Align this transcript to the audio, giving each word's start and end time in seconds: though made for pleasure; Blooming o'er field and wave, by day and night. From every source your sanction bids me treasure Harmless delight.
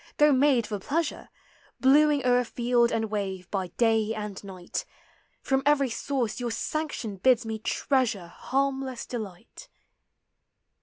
though 0.17 0.31
made 0.31 0.65
for 0.65 0.79
pleasure; 0.79 1.29
Blooming 1.79 2.25
o'er 2.25 2.43
field 2.43 2.91
and 2.91 3.11
wave, 3.11 3.47
by 3.51 3.67
day 3.77 4.15
and 4.15 4.43
night. 4.43 4.83
From 5.43 5.61
every 5.63 5.91
source 5.91 6.39
your 6.39 6.49
sanction 6.49 7.17
bids 7.17 7.45
me 7.45 7.59
treasure 7.59 8.25
Harmless 8.25 9.05
delight. 9.05 9.69